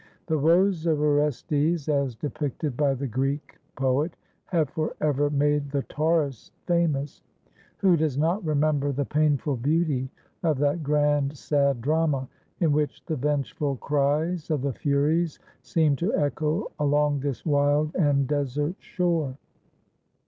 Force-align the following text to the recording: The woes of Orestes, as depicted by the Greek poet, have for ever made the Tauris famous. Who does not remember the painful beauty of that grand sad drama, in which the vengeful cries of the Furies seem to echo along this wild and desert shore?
The 0.25 0.39
woes 0.39 0.87
of 0.87 0.99
Orestes, 0.99 1.87
as 1.87 2.15
depicted 2.15 2.75
by 2.75 2.95
the 2.95 3.05
Greek 3.05 3.59
poet, 3.77 4.15
have 4.45 4.67
for 4.71 4.95
ever 4.99 5.29
made 5.29 5.69
the 5.69 5.83
Tauris 5.83 6.49
famous. 6.65 7.21
Who 7.77 7.95
does 7.95 8.17
not 8.17 8.43
remember 8.43 8.91
the 8.91 9.05
painful 9.05 9.57
beauty 9.57 10.09
of 10.41 10.57
that 10.57 10.81
grand 10.81 11.37
sad 11.37 11.81
drama, 11.81 12.27
in 12.61 12.71
which 12.71 13.05
the 13.05 13.15
vengeful 13.15 13.75
cries 13.75 14.49
of 14.49 14.63
the 14.63 14.73
Furies 14.73 15.37
seem 15.61 15.95
to 15.97 16.15
echo 16.15 16.71
along 16.79 17.19
this 17.19 17.45
wild 17.45 17.93
and 17.93 18.27
desert 18.27 18.77
shore? 18.79 19.37